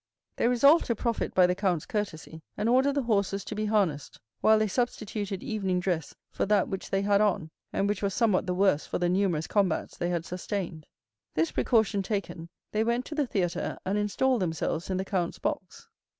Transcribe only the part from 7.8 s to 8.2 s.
which was